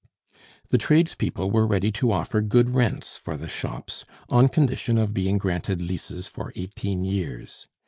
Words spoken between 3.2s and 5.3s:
the shops, on condition of